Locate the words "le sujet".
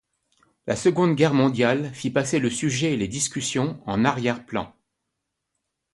2.39-2.93